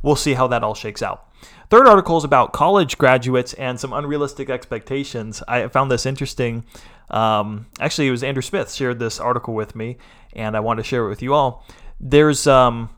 we'll 0.02 0.16
see 0.16 0.34
how 0.34 0.48
that 0.48 0.64
all 0.64 0.74
shakes 0.74 1.02
out. 1.02 1.28
Third 1.70 1.86
article 1.86 2.16
is 2.16 2.24
about 2.24 2.52
college 2.52 2.98
graduates 2.98 3.52
and 3.54 3.78
some 3.78 3.92
unrealistic 3.92 4.50
expectations. 4.50 5.42
I 5.46 5.68
found 5.68 5.90
this 5.90 6.06
interesting. 6.06 6.64
Um, 7.10 7.66
actually, 7.78 8.08
it 8.08 8.10
was 8.10 8.24
Andrew 8.24 8.42
Smith 8.42 8.72
shared 8.72 8.98
this 8.98 9.20
article 9.20 9.54
with 9.54 9.76
me, 9.76 9.98
and 10.32 10.56
I 10.56 10.60
wanted 10.60 10.82
to 10.82 10.88
share 10.88 11.04
it 11.06 11.08
with 11.08 11.22
you 11.22 11.34
all. 11.34 11.64
There's 12.00 12.46
um, 12.46 12.90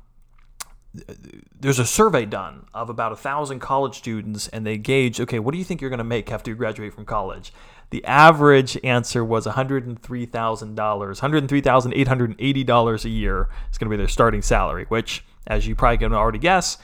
there's 1.61 1.79
a 1.79 1.85
survey 1.87 2.25
done 2.25 2.67
of 2.73 2.89
about 2.89 3.13
a 3.13 3.17
thousand 3.17 3.59
college 3.61 3.97
students, 3.97 4.49
and 4.49 4.65
they 4.67 4.79
gauge, 4.79 5.21
okay, 5.21 5.39
what 5.39 5.53
do 5.53 5.59
you 5.59 5.65
think 5.65 5.81
you're 5.81 5.91
going 5.91 5.99
to 5.99 6.05
make 6.05 6.31
after 6.31 6.51
you 6.51 6.57
graduate 6.57 6.95
from 6.95 7.05
college? 7.05 7.53
The 7.91 8.05
average 8.05 8.79
answer 8.85 9.25
was 9.25 9.47
$103,000, 9.47 10.75
$103,880 10.75 13.05
a 13.05 13.09
year 13.09 13.49
is 13.71 13.79
going 13.79 13.87
to 13.87 13.91
be 13.91 13.97
their 13.97 14.09
starting 14.09 14.43
salary, 14.43 14.85
which, 14.89 15.25
as 15.47 15.67
you 15.67 15.75
probably 15.75 15.99
can 15.99 16.13
already 16.13 16.39
guess, 16.39 16.77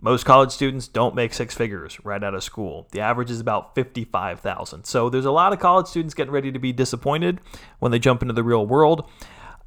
most 0.00 0.24
college 0.24 0.50
students 0.50 0.88
don't 0.88 1.14
make 1.14 1.32
six 1.32 1.54
figures 1.54 2.04
right 2.04 2.22
out 2.22 2.34
of 2.34 2.42
school. 2.42 2.88
The 2.90 3.00
average 3.00 3.30
is 3.30 3.38
about 3.38 3.76
55,000. 3.76 4.84
So 4.84 5.08
there's 5.08 5.24
a 5.24 5.30
lot 5.30 5.52
of 5.52 5.60
college 5.60 5.86
students 5.86 6.12
getting 6.12 6.32
ready 6.32 6.50
to 6.50 6.58
be 6.58 6.72
disappointed 6.72 7.38
when 7.78 7.92
they 7.92 8.00
jump 8.00 8.20
into 8.20 8.34
the 8.34 8.42
real 8.42 8.66
world 8.66 9.08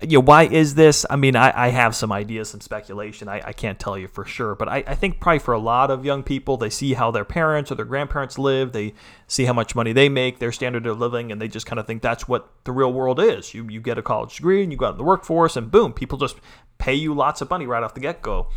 you 0.01 0.17
know, 0.17 0.25
why 0.25 0.43
is 0.43 0.75
this? 0.75 1.05
I 1.09 1.15
mean, 1.15 1.37
I, 1.37 1.67
I 1.67 1.69
have 1.69 1.95
some 1.95 2.11
ideas, 2.11 2.49
some 2.49 2.59
speculation. 2.59 3.29
I, 3.29 3.41
I 3.45 3.53
can't 3.53 3.79
tell 3.79 3.97
you 3.97 4.09
for 4.09 4.25
sure, 4.25 4.53
but 4.53 4.67
I, 4.67 4.83
I 4.85 4.95
think 4.95 5.21
probably 5.21 5.39
for 5.39 5.53
a 5.53 5.59
lot 5.59 5.89
of 5.89 6.03
young 6.03 6.21
people, 6.21 6.57
they 6.57 6.69
see 6.69 6.93
how 6.93 7.11
their 7.11 7.23
parents 7.23 7.71
or 7.71 7.75
their 7.75 7.85
grandparents 7.85 8.37
live, 8.37 8.73
they 8.73 8.93
see 9.27 9.45
how 9.45 9.53
much 9.53 9.73
money 9.73 9.93
they 9.93 10.09
make, 10.09 10.39
their 10.39 10.51
standard 10.51 10.85
of 10.85 10.99
living, 10.99 11.31
and 11.31 11.41
they 11.41 11.47
just 11.47 11.65
kind 11.65 11.79
of 11.79 11.87
think 11.87 12.01
that's 12.01 12.27
what 12.27 12.49
the 12.65 12.73
real 12.73 12.91
world 12.91 13.19
is. 13.21 13.53
You 13.53 13.67
you 13.69 13.79
get 13.79 13.97
a 13.97 14.01
college 14.01 14.35
degree 14.35 14.63
and 14.63 14.71
you 14.71 14.77
go 14.77 14.87
out 14.87 14.93
in 14.93 14.97
the 14.97 15.03
workforce, 15.03 15.55
and 15.55 15.71
boom, 15.71 15.93
people 15.93 16.17
just 16.17 16.37
pay 16.77 16.93
you 16.93 17.13
lots 17.13 17.39
of 17.39 17.49
money 17.49 17.65
right 17.65 17.83
off 17.83 17.93
the 17.93 18.01
get 18.01 18.21
go. 18.21 18.49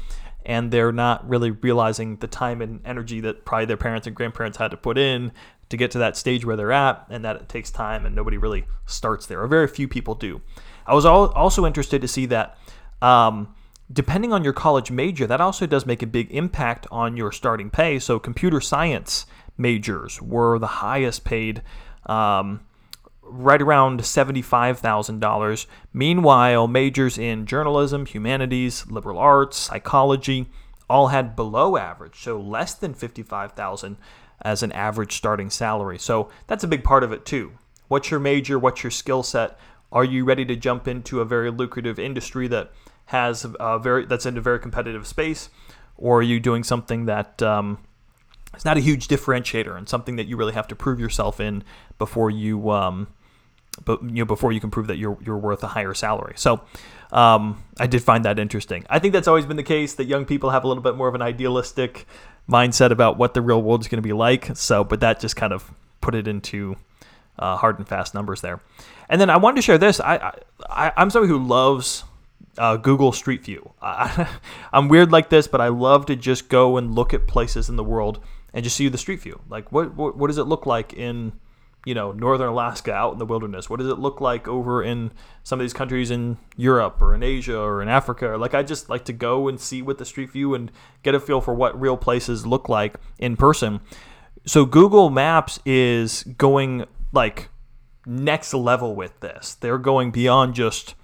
And 0.45 0.71
they're 0.71 0.93
not 0.93 1.29
really 1.29 1.51
realizing 1.51 2.17
the 2.17 2.27
time 2.27 2.63
and 2.63 2.81
energy 2.85 3.21
that 3.21 3.45
probably 3.45 3.67
their 3.67 3.77
parents 3.77 4.07
and 4.07 4.17
grandparents 4.17 4.57
had 4.57 4.71
to 4.71 4.77
put 4.77 4.97
in 4.97 5.33
to 5.69 5.77
get 5.77 5.91
to 5.91 5.99
that 5.99 6.17
stage 6.17 6.45
where 6.45 6.57
they're 6.57 6.73
at, 6.73 7.07
and 7.11 7.25
that 7.25 7.37
it 7.37 7.49
takes 7.49 7.71
time, 7.71 8.07
and 8.07 8.17
nobody 8.17 8.39
really 8.39 8.65
starts 8.87 9.27
there, 9.27 9.43
or 9.43 9.47
very 9.47 9.69
few 9.69 9.87
people 9.87 10.15
do. 10.15 10.41
I 10.89 10.95
was 10.95 11.05
also 11.05 11.67
interested 11.67 12.01
to 12.01 12.09
see 12.09 12.27
that 12.27 12.57
um, 13.03 13.55
depending 13.93 14.33
on 14.33 14.43
your 14.43 14.53
college 14.53 14.91
major, 14.91 15.27
that 15.27 15.41
also 15.41 15.67
does 15.67 15.87
make 15.87 16.03
a 16.03 16.07
big 16.07 16.31
impact 16.31 16.87
on 16.91 17.17
your 17.17 17.31
starting 17.31 17.71
pay. 17.71 17.99
So, 17.99 18.19
computer 18.19 18.61
science 18.61 19.27
majors 19.57 20.21
were 20.23 20.59
the 20.59 20.67
highest 20.67 21.25
paid, 21.25 21.63
um, 22.07 22.61
right 23.23 23.61
around 23.61 24.01
$75,000. 24.01 25.67
Meanwhile, 25.93 26.69
majors 26.69 27.19
in 27.19 27.47
journalism, 27.47 28.07
humanities, 28.07 28.87
liberal 28.87 29.19
arts, 29.19 29.57
psychology 29.57 30.47
all 30.89 31.09
had 31.09 31.37
below 31.37 31.77
average, 31.77 32.19
so 32.19 32.41
less 32.41 32.73
than 32.73 32.95
55,000 32.95 33.99
as 34.41 34.63
an 34.63 34.73
average 34.73 35.15
starting 35.17 35.51
salary. 35.51 35.99
So, 35.99 36.31
that's 36.47 36.65
a 36.65 36.69
big 36.69 36.85
part 36.85 37.05
of 37.05 37.13
it 37.13 37.25
too. 37.25 37.53
What's 37.89 38.11
your 38.11 38.21
major? 38.21 38.59
What's 38.59 38.83
your 38.83 38.91
skill 38.91 39.23
set? 39.23 39.59
Are 39.91 40.05
you 40.05 40.25
ready 40.25 40.45
to 40.45 40.57
jump 40.57 40.87
into 40.87 41.21
a 41.21 41.25
very 41.25 41.51
lucrative 41.51 41.99
industry 41.99 42.49
that 42.49 42.71
has 43.07 43.47
a 43.59 43.79
very 43.79 44.05
that's 44.05 44.27
in 44.27 44.37
a 44.37 44.41
very 44.41 44.59
competitive 44.59 45.07
space, 45.07 45.49
or 45.97 46.19
are 46.19 46.23
you 46.23 46.41
doing 46.41 46.63
something 46.63 47.07
that 47.07 47.43
um, 47.43 47.79
it's 48.55 48.65
not 48.65 48.77
a 48.77 48.81
huge 48.81 49.09
differentiator 49.09 49.77
and 49.77 49.89
something 49.89 50.17
that 50.17 50.27
you 50.27 50.37
really 50.37 50.53
have 50.53 50.69
to 50.69 50.77
prove 50.77 51.01
yourself 51.01 51.41
in 51.41 51.65
before 51.99 52.31
you 52.31 52.71
um, 52.71 53.09
but 53.85 54.03
you 54.03 54.11
know 54.11 54.25
before 54.25 54.53
you 54.53 54.61
can 54.61 54.71
prove 54.71 54.87
that 54.89 54.97
you're 54.97 55.19
you're 55.25 55.39
worth 55.39 55.63
a 55.63 55.69
higher 55.69 55.95
salary. 55.95 56.35
So 56.37 56.61
um, 57.13 57.63
I 57.79 57.87
did 57.87 58.03
find 58.03 58.25
that 58.25 58.39
interesting. 58.39 58.85
I 58.91 58.99
think 58.99 59.13
that's 59.13 59.29
always 59.29 59.47
been 59.47 59.57
the 59.57 59.63
case 59.63 59.95
that 59.95 60.05
young 60.05 60.25
people 60.25 60.51
have 60.51 60.65
a 60.65 60.69
little 60.69 60.83
bit 60.83 60.97
more 60.97 61.09
of 61.09 61.15
an 61.15 61.23
idealistic 61.23 62.07
mindset 62.49 62.91
about 62.91 63.19
what 63.19 63.35
the 63.35 63.43
real 63.43 63.63
world 63.63 63.83
is 63.83 63.89
going 63.89 64.03
to 64.03 64.07
be 64.07 64.13
like. 64.13 64.57
So, 64.57 64.85
but 64.85 65.01
that 65.01 65.21
just 65.21 65.37
kind 65.37 65.53
of 65.53 65.73
put 66.01 66.15
it 66.15 66.29
into 66.29 66.77
uh, 67.39 67.57
hard 67.57 67.79
and 67.79 67.87
fast 67.87 68.15
numbers 68.15 68.41
there. 68.41 68.61
And 69.09 69.21
then 69.21 69.31
I 69.31 69.37
wanted 69.37 69.57
to 69.57 69.63
share 69.63 69.79
this. 69.79 70.01
I, 70.01 70.39
I 70.69 70.93
I'm 70.97 71.11
somebody 71.11 71.33
who 71.33 71.43
loves 71.43 72.05
uh, 72.57 72.77
Google 72.77 73.13
Street 73.13 73.45
View. 73.45 73.73
I, 73.81 74.29
am 74.73 74.89
weird 74.89 75.13
like 75.13 75.31
this, 75.31 75.49
but 75.49 75.61
I 75.61 75.69
love 75.69 76.07
to 76.07 76.17
just 76.17 76.49
go 76.49 76.77
and 76.77 76.95
look 76.95 77.15
at 77.15 77.27
places 77.27 77.69
in 77.69 77.77
the 77.77 77.85
world 77.85 78.21
and 78.53 78.65
just 78.65 78.77
see 78.77 78.89
the 78.89 78.99
street 78.99 79.21
view. 79.21 79.41
Like, 79.49 79.71
what, 79.71 79.95
what, 79.95 80.17
what 80.17 80.29
does 80.29 80.39
it 80.39 80.45
look 80.45 80.67
like 80.67 80.95
in 80.95 81.33
you 81.85 81.95
know, 81.95 82.13
northern 82.13 82.49
Alaska 82.49 82.93
out 82.93 83.13
in 83.13 83.19
the 83.19 83.25
wilderness? 83.25 83.71
What 83.71 83.79
does 83.79 83.89
it 83.89 83.99
look 83.99 84.21
like 84.21 84.49
over 84.49 84.83
in 84.83 85.11
some 85.43 85.61
of 85.61 85.65
these 85.65 85.73
countries 85.73 86.11
in 86.11 86.37
Europe 86.57 87.01
or 87.01 87.15
in 87.15 87.23
Asia 87.23 87.59
or 87.59 87.81
in 87.81 87.89
Africa? 87.89 88.37
Like, 88.39 88.53
I 88.53 88.63
just 88.63 88.91
like 88.91 89.05
to 89.07 89.13
go 89.13 89.49
and 89.49 89.61
see 89.61 89.81
what 89.81 89.99
the 89.99 90.05
street 90.05 90.31
view 90.31 90.55
and 90.55 90.71
get 91.03 91.15
a 91.15 91.21
feel 91.21 91.41
for 91.41 91.55
what 91.55 91.81
real 91.81 91.97
places 91.97 92.47
look 92.47 92.69
like 92.69 92.99
in 93.19 93.37
person. 93.37 93.81
So, 94.45 94.67
Google 94.67 95.09
Maps 95.09 95.61
is 95.65 96.25
going 96.37 96.85
like 97.13 97.49
next 98.07 98.55
level 98.55 98.95
with 98.95 99.21
this. 99.21 99.55
They're 99.55 99.79
going 99.79 100.11
beyond 100.11 100.55
just 100.55 100.95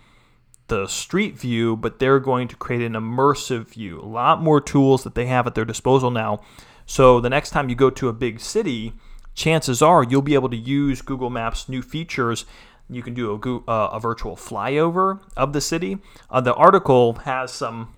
the 0.68 0.86
street 0.86 1.36
view, 1.38 1.76
but 1.76 1.98
they're 1.98 2.20
going 2.20 2.48
to 2.48 2.56
create 2.56 2.82
an 2.82 2.94
immersive 2.94 3.68
view. 3.68 4.00
A 4.00 4.06
lot 4.06 4.42
more 4.42 4.60
tools 4.60 5.04
that 5.04 5.14
they 5.14 5.26
have 5.26 5.46
at 5.46 5.54
their 5.54 5.64
disposal 5.64 6.10
now. 6.10 6.40
So, 6.86 7.20
the 7.20 7.30
next 7.30 7.50
time 7.50 7.68
you 7.68 7.74
go 7.74 7.90
to 7.90 8.08
a 8.08 8.12
big 8.12 8.40
city, 8.40 8.92
chances 9.34 9.82
are 9.82 10.02
you'll 10.02 10.22
be 10.22 10.34
able 10.34 10.50
to 10.50 10.56
use 10.56 11.02
Google 11.02 11.30
Maps' 11.30 11.68
new 11.68 11.82
features. 11.82 12.44
You 12.90 13.02
can 13.02 13.14
do 13.14 13.32
a, 13.32 13.70
uh, 13.70 13.90
a 13.94 14.00
virtual 14.00 14.36
flyover 14.36 15.20
of 15.36 15.52
the 15.54 15.60
city. 15.60 15.98
Uh, 16.30 16.40
the 16.40 16.54
article 16.54 17.14
has 17.24 17.52
some 17.52 17.94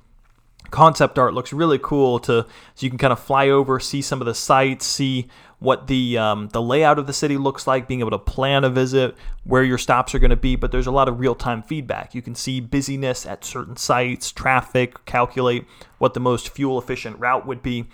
concept 0.70 1.18
art 1.18 1.32
looks 1.32 1.52
really 1.52 1.78
cool 1.78 2.18
to 2.18 2.44
so 2.74 2.84
you 2.84 2.90
can 2.90 2.98
kind 2.98 3.12
of 3.12 3.20
fly 3.20 3.48
over 3.48 3.78
see 3.78 4.02
some 4.02 4.20
of 4.20 4.26
the 4.26 4.34
sites 4.34 4.84
see 4.84 5.28
what 5.58 5.86
the 5.86 6.18
um, 6.18 6.48
the 6.48 6.60
layout 6.60 6.98
of 6.98 7.06
the 7.06 7.12
city 7.12 7.36
looks 7.36 7.66
like 7.66 7.88
being 7.88 8.00
able 8.00 8.10
to 8.10 8.18
plan 8.18 8.64
a 8.64 8.70
visit 8.70 9.14
where 9.44 9.62
your 9.62 9.78
stops 9.78 10.14
are 10.14 10.18
going 10.18 10.30
to 10.30 10.36
be 10.36 10.56
but 10.56 10.70
there's 10.70 10.86
a 10.86 10.90
lot 10.90 11.08
of 11.08 11.18
real-time 11.18 11.62
feedback 11.62 12.14
you 12.14 12.22
can 12.22 12.34
see 12.34 12.60
busyness 12.60 13.24
at 13.24 13.44
certain 13.44 13.76
sites 13.76 14.30
traffic 14.30 15.04
calculate 15.06 15.64
what 15.98 16.14
the 16.14 16.20
most 16.20 16.50
fuel 16.50 16.78
efficient 16.78 17.18
route 17.18 17.46
would 17.46 17.62
be 17.62 17.86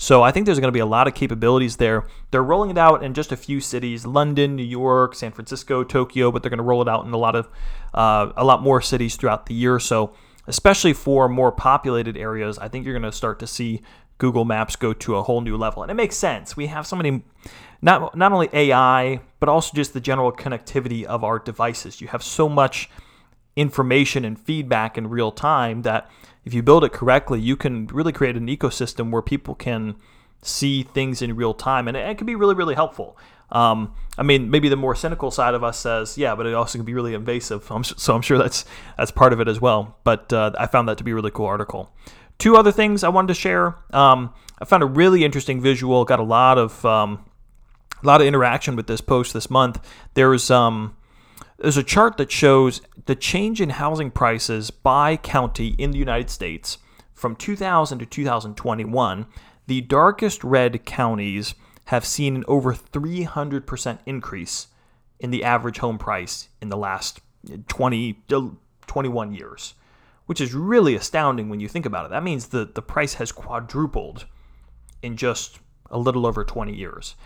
so 0.00 0.22
I 0.22 0.30
think 0.30 0.46
there's 0.46 0.60
going 0.60 0.68
to 0.68 0.72
be 0.72 0.78
a 0.78 0.86
lot 0.86 1.08
of 1.08 1.14
capabilities 1.14 1.76
there. 1.76 2.06
They're 2.30 2.42
rolling 2.42 2.70
it 2.70 2.78
out 2.78 3.02
in 3.02 3.14
just 3.14 3.32
a 3.32 3.36
few 3.36 3.60
cities: 3.60 4.06
London, 4.06 4.54
New 4.54 4.62
York, 4.62 5.16
San 5.16 5.32
Francisco, 5.32 5.82
Tokyo. 5.82 6.30
But 6.30 6.42
they're 6.42 6.50
going 6.50 6.58
to 6.58 6.64
roll 6.64 6.80
it 6.80 6.88
out 6.88 7.04
in 7.04 7.12
a 7.12 7.16
lot 7.16 7.34
of 7.34 7.48
uh, 7.92 8.30
a 8.36 8.44
lot 8.44 8.62
more 8.62 8.80
cities 8.80 9.16
throughout 9.16 9.46
the 9.46 9.54
year. 9.54 9.80
So 9.80 10.14
especially 10.46 10.92
for 10.92 11.28
more 11.28 11.50
populated 11.50 12.16
areas, 12.16 12.58
I 12.58 12.68
think 12.68 12.84
you're 12.84 12.94
going 12.94 13.10
to 13.10 13.16
start 13.16 13.40
to 13.40 13.46
see 13.48 13.82
Google 14.18 14.44
Maps 14.44 14.76
go 14.76 14.92
to 14.92 15.16
a 15.16 15.22
whole 15.22 15.40
new 15.40 15.56
level. 15.56 15.82
And 15.82 15.90
it 15.90 15.94
makes 15.94 16.16
sense. 16.16 16.56
We 16.56 16.66
have 16.66 16.86
so 16.86 16.96
many 16.96 17.22
not 17.80 18.16
not 18.16 18.32
only 18.32 18.48
AI, 18.52 19.20
but 19.40 19.48
also 19.48 19.74
just 19.74 19.94
the 19.94 20.00
general 20.00 20.32
connectivity 20.32 21.04
of 21.04 21.24
our 21.24 21.38
devices. 21.38 22.00
You 22.00 22.08
have 22.08 22.22
so 22.22 22.48
much 22.48 22.90
information 23.56 24.24
and 24.24 24.38
feedback 24.38 24.98
in 24.98 25.08
real 25.08 25.32
time 25.32 25.82
that 25.82 26.10
if 26.44 26.54
you 26.54 26.62
build 26.62 26.84
it 26.84 26.92
correctly, 26.92 27.40
you 27.40 27.56
can 27.56 27.86
really 27.88 28.12
create 28.12 28.36
an 28.36 28.46
ecosystem 28.46 29.10
where 29.10 29.22
people 29.22 29.54
can 29.54 29.96
see 30.42 30.82
things 30.82 31.20
in 31.20 31.34
real 31.36 31.54
time, 31.54 31.88
and 31.88 31.96
it, 31.96 32.08
it 32.08 32.18
can 32.18 32.26
be 32.26 32.34
really, 32.34 32.54
really 32.54 32.74
helpful. 32.74 33.16
Um, 33.50 33.94
I 34.18 34.22
mean, 34.22 34.50
maybe 34.50 34.68
the 34.68 34.76
more 34.76 34.94
cynical 34.94 35.30
side 35.30 35.54
of 35.54 35.64
us 35.64 35.78
says, 35.78 36.18
yeah, 36.18 36.34
but 36.34 36.46
it 36.46 36.54
also 36.54 36.78
can 36.78 36.84
be 36.84 36.94
really 36.94 37.14
invasive. 37.14 37.70
so 37.82 38.14
I'm 38.14 38.22
sure 38.22 38.38
that's 38.38 38.64
that's 38.96 39.10
part 39.10 39.32
of 39.32 39.40
it 39.40 39.48
as 39.48 39.60
well. 39.60 39.98
But 40.04 40.32
uh, 40.32 40.52
I 40.58 40.66
found 40.66 40.88
that 40.88 40.98
to 40.98 41.04
be 41.04 41.12
a 41.12 41.14
really 41.14 41.30
cool 41.30 41.46
article. 41.46 41.94
Two 42.38 42.56
other 42.56 42.72
things 42.72 43.02
I 43.02 43.08
wanted 43.08 43.28
to 43.28 43.34
share. 43.34 43.76
Um, 43.92 44.32
I 44.60 44.64
found 44.64 44.82
a 44.82 44.86
really 44.86 45.24
interesting 45.24 45.60
visual. 45.60 46.04
Got 46.04 46.20
a 46.20 46.24
lot 46.24 46.58
of 46.58 46.84
um, 46.84 47.24
a 48.02 48.06
lot 48.06 48.20
of 48.20 48.26
interaction 48.26 48.76
with 48.76 48.86
this 48.86 49.00
post 49.00 49.32
this 49.32 49.50
month. 49.50 49.84
There's 50.14 50.50
um, 50.50 50.96
there's 51.58 51.76
a 51.76 51.82
chart 51.82 52.16
that 52.18 52.30
shows 52.30 52.80
the 53.06 53.16
change 53.16 53.60
in 53.60 53.70
housing 53.70 54.10
prices 54.10 54.70
by 54.70 55.16
county 55.16 55.74
in 55.78 55.90
the 55.90 55.98
United 55.98 56.30
States 56.30 56.78
from 57.14 57.34
2000 57.34 57.98
to 57.98 58.06
2021. 58.06 59.26
The 59.66 59.80
darkest 59.80 60.44
red 60.44 60.84
counties 60.84 61.54
have 61.88 62.04
seen 62.04 62.36
an 62.36 62.44
over 62.46 62.74
300% 62.74 63.98
increase 64.04 64.66
in 65.18 65.30
the 65.30 65.42
average 65.42 65.78
home 65.78 65.96
price 65.96 66.50
in 66.60 66.68
the 66.68 66.76
last 66.76 67.20
20 67.68 68.18
uh, 68.30 68.48
21 68.86 69.32
years, 69.32 69.72
which 70.26 70.38
is 70.38 70.52
really 70.52 70.94
astounding 70.94 71.48
when 71.48 71.60
you 71.60 71.68
think 71.68 71.86
about 71.86 72.04
it. 72.04 72.10
That 72.10 72.22
means 72.22 72.48
the, 72.48 72.66
the 72.66 72.82
price 72.82 73.14
has 73.14 73.32
quadrupled 73.32 74.26
in 75.02 75.16
just 75.16 75.60
a 75.90 75.98
little 75.98 76.26
over 76.26 76.44
20 76.44 76.74
years. 76.74 77.16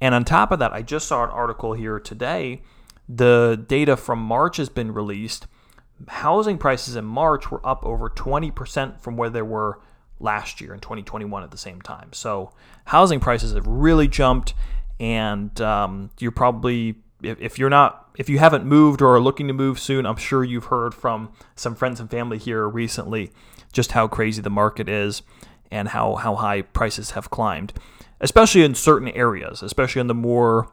And 0.00 0.14
on 0.14 0.24
top 0.24 0.52
of 0.52 0.60
that, 0.60 0.72
I 0.72 0.82
just 0.82 1.08
saw 1.08 1.24
an 1.24 1.30
article 1.30 1.72
here 1.72 1.98
today 1.98 2.62
the 3.08 3.62
data 3.66 3.96
from 3.96 4.20
March 4.20 4.58
has 4.58 4.68
been 4.68 4.94
released. 4.94 5.46
Housing 6.08 6.56
prices 6.56 6.94
in 6.94 7.04
March 7.04 7.50
were 7.50 7.66
up 7.66 7.84
over 7.84 8.08
20% 8.08 9.00
from 9.00 9.16
where 9.16 9.28
they 9.28 9.42
were 9.42 9.80
last 10.20 10.60
year 10.60 10.74
in 10.74 10.80
2021 10.80 11.42
at 11.42 11.50
the 11.50 11.58
same 11.58 11.80
time. 11.80 12.12
So 12.12 12.52
housing 12.86 13.20
prices 13.20 13.54
have 13.54 13.66
really 13.66 14.08
jumped, 14.08 14.54
and 15.00 15.58
um, 15.60 16.10
you're 16.18 16.32
probably 16.32 16.96
if, 17.22 17.40
if 17.40 17.58
you're 17.58 17.70
not 17.70 18.10
if 18.16 18.28
you 18.28 18.38
haven't 18.38 18.64
moved 18.64 19.02
or 19.02 19.14
are 19.16 19.20
looking 19.20 19.48
to 19.48 19.52
move 19.52 19.78
soon, 19.78 20.06
I'm 20.06 20.16
sure 20.16 20.44
you've 20.44 20.66
heard 20.66 20.94
from 20.94 21.32
some 21.56 21.74
friends 21.74 22.00
and 22.00 22.10
family 22.10 22.38
here 22.38 22.68
recently 22.68 23.32
just 23.72 23.92
how 23.92 24.06
crazy 24.06 24.40
the 24.40 24.50
market 24.50 24.88
is 24.88 25.22
and 25.70 25.88
how 25.88 26.14
how 26.16 26.36
high 26.36 26.62
prices 26.62 27.12
have 27.12 27.30
climbed, 27.30 27.72
especially 28.20 28.62
in 28.62 28.74
certain 28.74 29.08
areas, 29.08 29.62
especially 29.62 30.00
in 30.00 30.06
the 30.06 30.14
more 30.14 30.68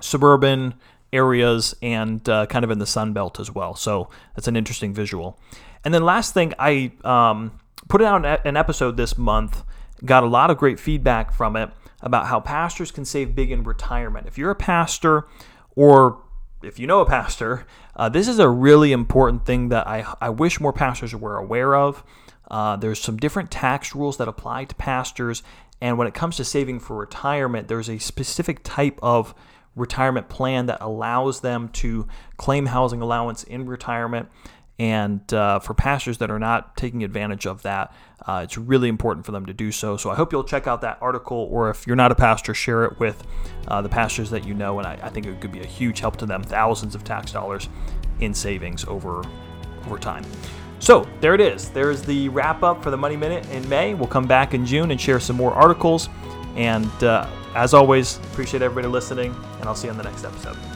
suburban 0.00 0.74
areas 1.12 1.74
and 1.82 2.26
uh, 2.28 2.46
kind 2.46 2.64
of 2.64 2.70
in 2.70 2.78
the 2.78 2.86
Sun 2.86 3.12
Belt 3.12 3.38
as 3.38 3.50
well. 3.50 3.74
So 3.74 4.08
that's 4.34 4.48
an 4.48 4.56
interesting 4.56 4.94
visual. 4.94 5.38
And 5.84 5.92
then 5.92 6.04
last 6.04 6.32
thing, 6.32 6.54
I 6.58 6.92
um, 7.04 7.58
put 7.88 8.02
out 8.02 8.24
an 8.46 8.56
episode 8.56 8.96
this 8.96 9.18
month, 9.18 9.64
got 10.04 10.22
a 10.22 10.26
lot 10.26 10.50
of 10.50 10.58
great 10.58 10.80
feedback 10.80 11.32
from 11.32 11.56
it 11.56 11.70
about 12.00 12.26
how 12.26 12.40
pastors 12.40 12.90
can 12.90 13.04
save 13.04 13.34
big 13.34 13.50
in 13.50 13.62
retirement. 13.62 14.26
If 14.26 14.36
you're 14.36 14.50
a 14.50 14.56
pastor 14.56 15.26
or 15.76 16.22
if 16.62 16.78
you 16.78 16.86
know 16.86 17.00
a 17.00 17.06
pastor, 17.06 17.66
uh, 17.96 18.08
this 18.08 18.28
is 18.28 18.38
a 18.38 18.48
really 18.48 18.92
important 18.92 19.46
thing 19.46 19.68
that 19.68 19.86
I, 19.86 20.04
I 20.20 20.30
wish 20.30 20.60
more 20.60 20.72
pastors 20.72 21.14
were 21.14 21.36
aware 21.36 21.74
of. 21.74 22.04
Uh, 22.50 22.76
there's 22.76 23.00
some 23.00 23.16
different 23.16 23.50
tax 23.50 23.94
rules 23.94 24.16
that 24.18 24.28
apply 24.28 24.64
to 24.64 24.74
pastors, 24.74 25.42
and 25.80 25.98
when 25.98 26.06
it 26.06 26.14
comes 26.14 26.36
to 26.36 26.44
saving 26.44 26.80
for 26.80 26.96
retirement, 26.96 27.68
there's 27.68 27.88
a 27.88 27.98
specific 27.98 28.60
type 28.62 28.98
of 29.02 29.34
retirement 29.74 30.28
plan 30.28 30.66
that 30.66 30.78
allows 30.80 31.40
them 31.40 31.68
to 31.68 32.06
claim 32.36 32.66
housing 32.66 33.00
allowance 33.00 33.42
in 33.44 33.66
retirement. 33.66 34.28
And 34.78 35.32
uh, 35.32 35.60
for 35.60 35.74
pastors 35.74 36.18
that 36.18 36.30
are 36.30 36.38
not 36.38 36.76
taking 36.76 37.04
advantage 37.04 37.46
of 37.46 37.62
that, 37.62 37.94
uh, 38.26 38.40
it's 38.42 38.56
really 38.56 38.88
important 38.88 39.26
for 39.26 39.32
them 39.32 39.46
to 39.46 39.52
do 39.52 39.70
so. 39.70 39.96
So 39.96 40.10
I 40.10 40.14
hope 40.14 40.32
you'll 40.32 40.44
check 40.44 40.66
out 40.66 40.80
that 40.80 40.98
article, 41.00 41.48
or 41.50 41.70
if 41.70 41.86
you're 41.86 41.96
not 41.96 42.10
a 42.10 42.14
pastor, 42.14 42.54
share 42.54 42.84
it 42.84 42.98
with 42.98 43.22
uh, 43.68 43.82
the 43.82 43.88
pastors 43.88 44.30
that 44.30 44.44
you 44.44 44.54
know. 44.54 44.78
And 44.78 44.86
I, 44.86 44.98
I 45.02 45.08
think 45.10 45.26
it 45.26 45.40
could 45.40 45.52
be 45.52 45.60
a 45.60 45.66
huge 45.66 46.00
help 46.00 46.16
to 46.18 46.26
them 46.26 46.42
thousands 46.42 46.94
of 46.94 47.04
tax 47.04 47.32
dollars 47.32 47.68
in 48.20 48.34
savings 48.34 48.84
over, 48.86 49.22
over 49.84 49.98
time. 49.98 50.24
So 50.78 51.06
there 51.20 51.34
it 51.34 51.40
is. 51.40 51.68
There's 51.68 52.02
the 52.02 52.28
wrap 52.30 52.62
up 52.64 52.82
for 52.82 52.90
the 52.90 52.96
Money 52.96 53.16
Minute 53.16 53.48
in 53.50 53.68
May. 53.68 53.94
We'll 53.94 54.08
come 54.08 54.26
back 54.26 54.52
in 54.52 54.66
June 54.66 54.90
and 54.90 55.00
share 55.00 55.20
some 55.20 55.36
more 55.36 55.52
articles. 55.52 56.08
And 56.56 56.90
uh, 57.04 57.28
as 57.54 57.72
always, 57.72 58.16
appreciate 58.16 58.62
everybody 58.62 58.88
listening, 58.88 59.34
and 59.60 59.68
I'll 59.68 59.76
see 59.76 59.86
you 59.86 59.92
on 59.92 59.96
the 59.96 60.04
next 60.04 60.24
episode. 60.24 60.71